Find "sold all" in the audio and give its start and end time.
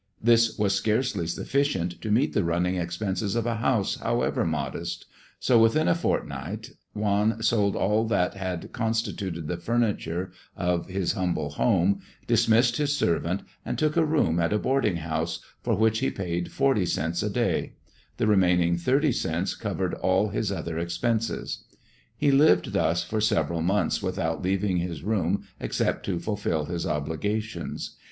7.43-8.05